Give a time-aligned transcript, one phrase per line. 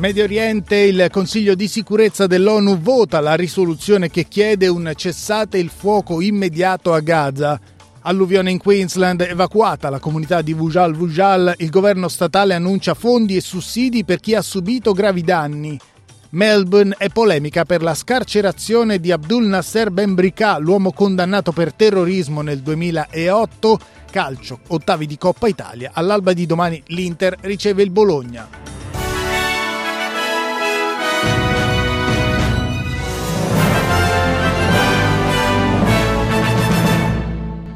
[0.00, 5.68] Medio Oriente, il Consiglio di sicurezza dell'ONU vota la risoluzione che chiede un cessate il
[5.68, 7.60] fuoco immediato a Gaza.
[8.00, 13.42] Alluvione in Queensland, evacuata la comunità di Vujal Vujal, il governo statale annuncia fondi e
[13.42, 15.78] sussidi per chi ha subito gravi danni.
[16.30, 22.40] Melbourne è polemica per la scarcerazione di Abdul Nasser Ben Brika, l'uomo condannato per terrorismo
[22.40, 23.78] nel 2008.
[24.10, 25.90] Calcio, ottavi di Coppa Italia.
[25.92, 28.79] All'alba di domani l'Inter riceve il Bologna.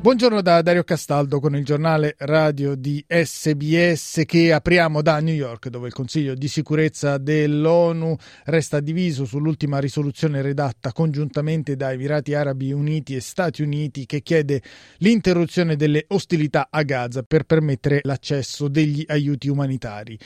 [0.00, 5.68] Buongiorno da Dario Castaldo con il giornale radio di SBS che apriamo da New York
[5.68, 12.72] dove il Consiglio di sicurezza dell'ONU resta diviso sull'ultima risoluzione redatta congiuntamente da Emirati Arabi
[12.72, 14.62] Uniti e Stati Uniti che chiede
[15.00, 20.18] l'interruzione delle ostilità a Gaza per permettere l'accesso degli aiuti umanitari.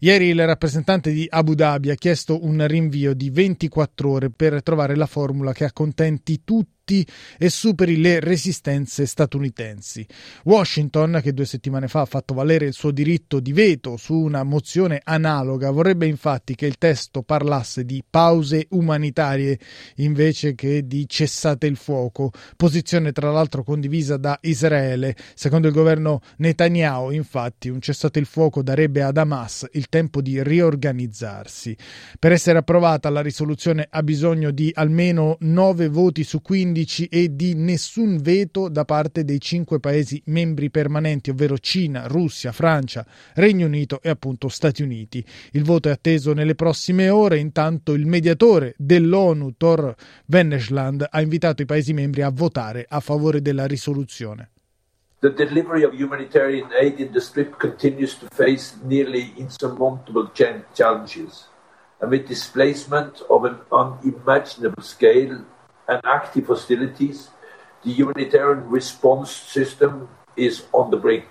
[0.00, 4.96] Ieri il rappresentante di Abu Dhabi ha chiesto un rinvio di 24 ore per trovare
[4.96, 6.79] la formula che accontenti tutti
[7.38, 10.04] e superi le resistenze statunitensi.
[10.44, 14.42] Washington, che due settimane fa ha fatto valere il suo diritto di veto su una
[14.42, 19.58] mozione analoga, vorrebbe infatti che il testo parlasse di pause umanitarie
[19.96, 25.14] invece che di cessate il fuoco, posizione tra l'altro condivisa da Israele.
[25.34, 30.42] Secondo il governo Netanyahu, infatti, un cessate il fuoco darebbe ad Hamas il tempo di
[30.42, 31.76] riorganizzarsi.
[32.18, 36.78] Per essere approvata la risoluzione ha bisogno di almeno 9 voti su 15
[37.10, 43.06] e di nessun veto da parte dei cinque Paesi membri permanenti, ovvero Cina, Russia, Francia,
[43.34, 45.24] Regno Unito e appunto Stati Uniti.
[45.52, 49.94] Il voto è atteso nelle prossime ore, intanto il mediatore dell'ONU, Thor
[50.26, 54.50] Wennesland, ha invitato i Paesi membri a votare a favore della risoluzione.
[55.20, 61.46] The delivery of humanitarian aid in the Strip continues to face nearly insurmountable challenges.
[61.98, 65.44] Amid displacement of an unimaginable scale
[65.90, 67.30] and active hostilities,
[67.84, 71.28] the humanitarian response system is on the brink.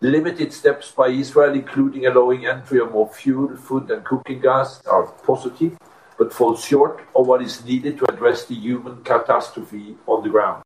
[0.00, 5.06] Limited steps by Israel, including allowing entry of more fuel, food, and cooking gas, are
[5.26, 5.76] positive,
[6.16, 10.62] but fall short of what is needed to address the human catastrophe on the ground.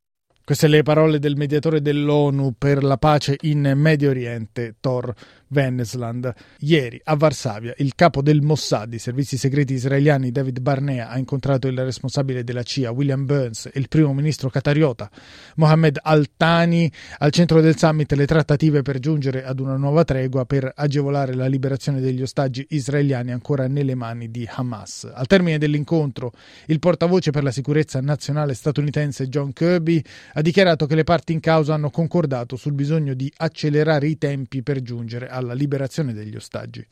[0.47, 5.15] Queste le parole del mediatore dell'ONU per la pace in Medio Oriente, Thor
[5.49, 6.33] Vennesland.
[6.61, 11.69] Ieri a Varsavia il capo del Mossad, i servizi segreti israeliani David Barnea, ha incontrato
[11.69, 15.11] il responsabile della CIA William Burns e il primo ministro qatariota
[15.57, 16.91] Mohammed Al-Thani.
[17.19, 21.47] Al centro del summit le trattative per giungere ad una nuova tregua per agevolare la
[21.47, 25.11] liberazione degli ostaggi israeliani ancora nelle mani di Hamas.
[25.13, 26.33] Al termine dell'incontro
[26.67, 30.03] il portavoce per la sicurezza nazionale statunitense John Kirby
[30.35, 34.63] ha dichiarato che le parti in causa hanno concordato sul bisogno di accelerare i tempi
[34.63, 36.87] per giungere alla liberazione degli ostaggi.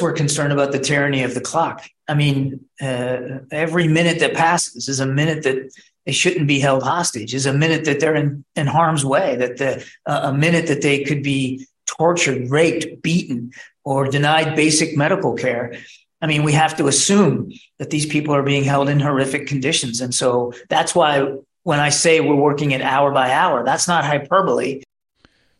[0.00, 1.88] We're concerned about the tyranny of the clock.
[2.06, 5.72] I mean, uh, every minute that passes is a minute that
[6.06, 9.56] they shouldn't be held hostage, is a minute that they're in, in harm's way, that
[9.56, 13.50] the, uh, a minute that they could be tortured, raped, beaten,
[13.84, 15.74] or denied basic medical care.
[16.20, 20.00] I mean, we have to assume that these people are being held in horrific conditions.
[20.00, 24.04] And so that's why when I say we're working it hour by hour, that's not
[24.04, 24.82] hyperbole.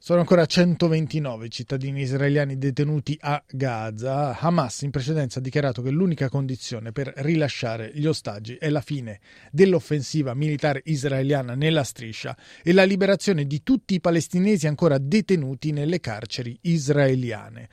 [0.01, 4.39] Sono ancora 129 cittadini israeliani detenuti a Gaza.
[4.39, 9.19] Hamas in precedenza ha dichiarato che l'unica condizione per rilasciare gli ostaggi è la fine
[9.51, 15.99] dell'offensiva militare israeliana nella striscia e la liberazione di tutti i palestinesi ancora detenuti nelle
[15.99, 17.69] carceri israeliane.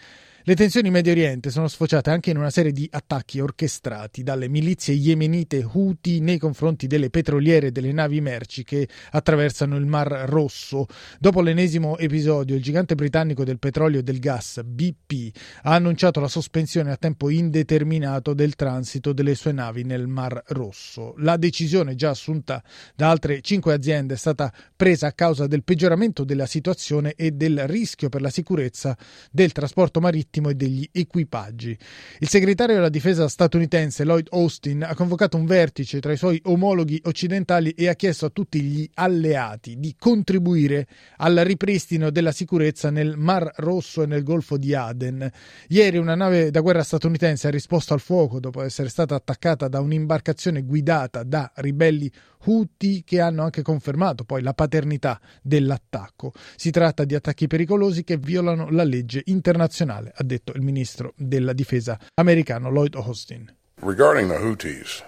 [0.48, 4.48] Le tensioni in Medio Oriente sono sfociate anche in una serie di attacchi orchestrati dalle
[4.48, 10.08] milizie yemenite Houthi nei confronti delle petroliere e delle navi merci che attraversano il Mar
[10.28, 10.86] Rosso.
[11.20, 16.28] Dopo l'ennesimo episodio, il gigante britannico del petrolio e del gas, BP, ha annunciato la
[16.28, 21.16] sospensione a tempo indeterminato del transito delle sue navi nel Mar Rosso.
[21.18, 22.64] La decisione già assunta
[22.96, 27.68] da altre cinque aziende è stata presa a causa del peggioramento della situazione e del
[27.68, 28.96] rischio per la sicurezza
[29.32, 31.78] del trasporto marittimo marittimo e degli equipaggi.
[32.20, 37.02] Il segretario della difesa statunitense Lloyd Austin ha convocato un vertice tra i suoi omologhi
[37.06, 40.88] occidentali e ha chiesto a tutti gli alleati di contribuire
[41.18, 45.30] al ripristino della sicurezza nel Mar Rosso e nel Golfo di Aden.
[45.68, 49.80] Ieri una nave da guerra statunitense ha risposto al fuoco dopo essere stata attaccata da
[49.80, 52.12] un'imbarcazione guidata da ribelli
[52.46, 56.32] Houthi che hanno anche confermato poi la paternità dell'attacco.
[56.56, 62.00] Si tratta di attacchi pericolosi che violano la legge internazionale, detto il ministro della difesa
[62.16, 63.54] americano Lloyd Austin.
[63.82, 65.04] Regarding the Houthis,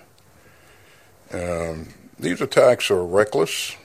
[1.31, 1.88] um,
[2.19, 3.75] these attacks are reckless,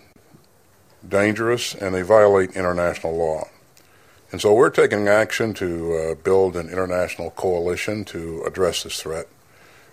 [1.06, 3.48] dangerous, and they violate international law.
[4.32, 9.28] And so we're taking action to uh, build an international coalition to address this threat.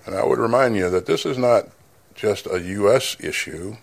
[0.06, 1.68] And I would remind you that this is not
[2.16, 3.18] just a U.S.
[3.20, 3.76] issue.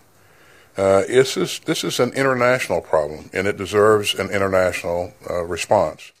[0.75, 6.11] Uh, this, is, this is an international problem, and it deserves an international uh, response.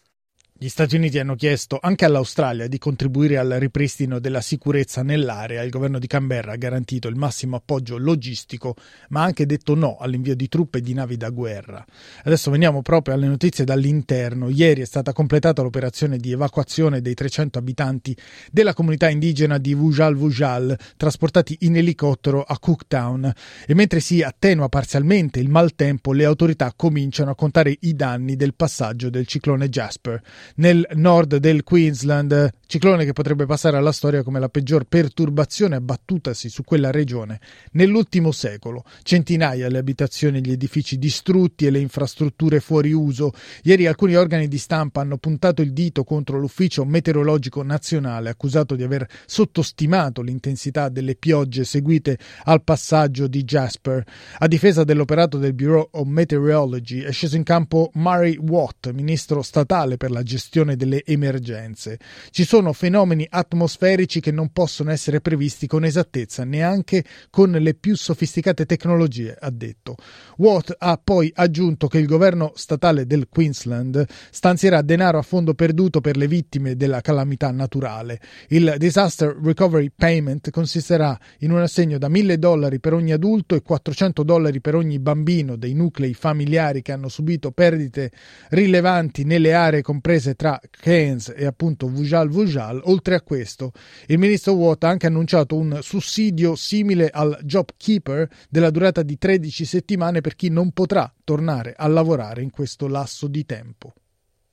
[0.59, 5.61] Gli Stati Uniti hanno chiesto anche all'Australia di contribuire al ripristino della sicurezza nell'area.
[5.61, 8.73] Il governo di Canberra ha garantito il massimo appoggio logistico,
[9.09, 11.85] ma ha anche detto no all'invio di truppe e di navi da guerra.
[12.23, 14.49] Adesso veniamo proprio alle notizie dall'interno.
[14.49, 18.17] Ieri è stata completata l'operazione di evacuazione dei 300 abitanti
[18.51, 23.31] della comunità indigena di Vujal Vujal, trasportati in elicottero a Cooktown.
[23.67, 28.55] E mentre si attenua parzialmente il maltempo, le autorità cominciano a contare i danni del
[28.55, 30.19] passaggio del ciclone Jasper
[30.55, 36.49] nel nord del Queensland, ciclone che potrebbe passare alla storia come la peggior perturbazione abbattutasi
[36.49, 37.39] su quella regione
[37.71, 38.83] nell'ultimo secolo.
[39.03, 43.31] Centinaia le abitazioni e gli edifici distrutti e le infrastrutture fuori uso.
[43.63, 48.83] Ieri alcuni organi di stampa hanno puntato il dito contro l'Ufficio Meteorologico Nazionale, accusato di
[48.83, 54.03] aver sottostimato l'intensità delle piogge seguite al passaggio di Jasper.
[54.39, 59.97] A difesa dell'operato del Bureau of Meteorology è sceso in campo Murray Watt, ministro statale
[59.97, 61.97] per la gestione gestione delle emergenze.
[62.29, 67.95] Ci sono fenomeni atmosferici che non possono essere previsti con esattezza neanche con le più
[67.95, 69.95] sofisticate tecnologie, ha detto.
[70.37, 76.01] Watt ha poi aggiunto che il governo statale del Queensland stanzierà denaro a fondo perduto
[76.01, 78.21] per le vittime della calamità naturale.
[78.49, 83.63] Il Disaster Recovery Payment consisterà in un assegno da 1000 dollari per ogni adulto e
[83.63, 88.11] 400 dollari per ogni bambino dei nuclei familiari che hanno subito perdite
[88.49, 92.81] rilevanti nelle aree comprese comprese tra Keynes e appunto Vujal Vujal.
[92.85, 93.71] Oltre a questo,
[94.07, 99.17] il ministro Watt ha anche annunciato un sussidio simile al Job Keeper della durata di
[99.17, 103.93] 13 settimane per chi non potrà tornare a lavorare in questo lasso di tempo.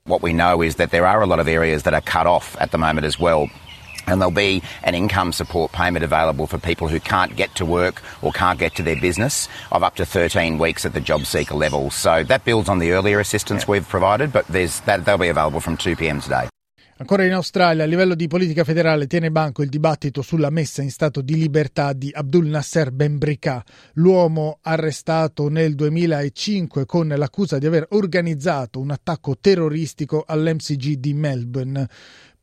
[0.07, 2.55] What we know is that there are a lot of areas that are cut off
[2.59, 3.49] at the moment as well.
[4.07, 8.03] And there'll be an income support payment available for people who can't get to work
[8.23, 11.55] or can't get to their business of up to 13 weeks at the job seeker
[11.55, 11.91] level.
[11.91, 15.61] So that builds on the earlier assistance we've provided, but there's that they'll be available
[15.61, 16.21] from 2 p.m.
[16.21, 16.49] today.
[16.97, 20.93] Ancora in Australia, a livello di politica federale, tiene banco il dibattito sulla messa in
[20.93, 23.65] stato di libertà di Abdul Nasser Benbrika,
[23.95, 31.89] l'uomo arrestato nel 2005 con l'accusa di aver organizzato un attacco terroristico all'MCG di Melbourne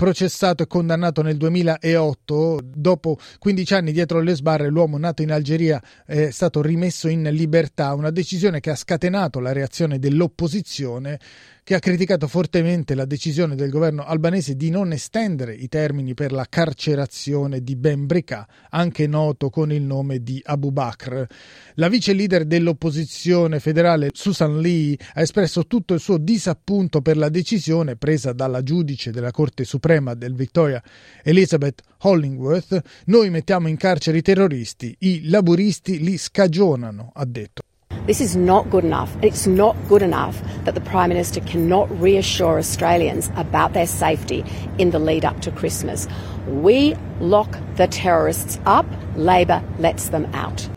[0.01, 2.59] processato e condannato nel 2008.
[2.73, 7.93] Dopo 15 anni dietro le sbarre, l'uomo nato in Algeria è stato rimesso in libertà,
[7.93, 11.19] una decisione che ha scatenato la reazione dell'opposizione
[11.63, 16.31] che ha criticato fortemente la decisione del governo albanese di non estendere i termini per
[16.31, 21.23] la carcerazione di Ben Brika, anche noto con il nome di Abu Bakr.
[21.75, 27.29] La vice leader dell'opposizione federale Susan Lee ha espresso tutto il suo disappunto per la
[27.29, 30.81] decisione presa dalla giudice della Corte Suprema del Victoria
[31.23, 32.81] Elizabeth Hollingworth.
[33.07, 37.61] Noi mettiamo in carcere i terroristi, i laburisti li scagionano, ha detto.
[38.05, 39.09] This is not good enough.
[39.21, 44.43] It's not good enough that the Prime Minister cannot reassure Australians about their safety
[44.77, 46.07] in the lead up to Christmas.
[46.47, 50.69] We lock the terrorists up, Labor lets them out.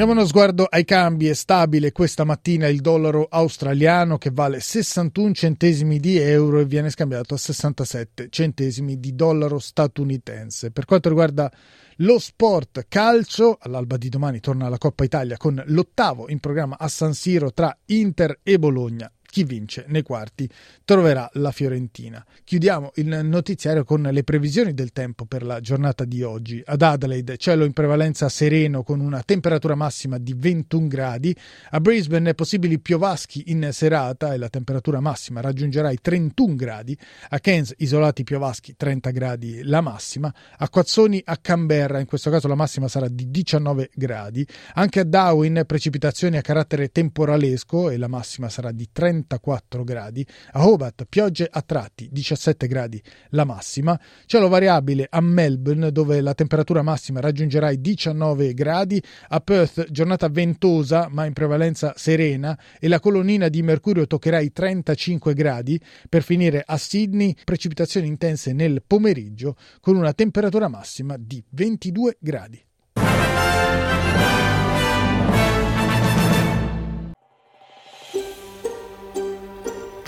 [0.00, 5.34] Diamo uno sguardo ai cambi, è stabile questa mattina il dollaro australiano che vale 61
[5.34, 10.70] centesimi di euro e viene scambiato a 67 centesimi di dollaro statunitense.
[10.70, 11.52] Per quanto riguarda
[11.96, 16.88] lo sport calcio, all'alba di domani torna la Coppa Italia con l'ottavo in programma a
[16.88, 20.48] San Siro tra Inter e Bologna chi vince nei quarti
[20.84, 22.22] troverà la Fiorentina.
[22.44, 26.60] Chiudiamo il notiziario con le previsioni del tempo per la giornata di oggi.
[26.64, 31.34] Ad Adelaide cielo in prevalenza sereno con una temperatura massima di 21 gradi.
[31.70, 36.98] A Brisbane possibili piovaschi in serata e la temperatura massima raggiungerà i 31 gradi.
[37.28, 40.32] A Cairns isolati piovaschi 30 gradi la massima.
[40.58, 44.44] A Quazzoni a Canberra in questo caso la massima sarà di 19 gradi.
[44.74, 50.26] Anche a Darwin precipitazioni a carattere temporalesco e la massima sarà di 30 34 gradi,
[50.52, 56.34] a Hobart piogge a tratti 17 gradi la massima, cielo variabile a Melbourne dove la
[56.34, 62.88] temperatura massima raggiungerà i 19 gradi, a Perth giornata ventosa ma in prevalenza serena e
[62.88, 68.82] la colonnina di mercurio toccherà i 35 gradi per finire a Sydney precipitazioni intense nel
[68.86, 72.64] pomeriggio con una temperatura massima di 22 gradi.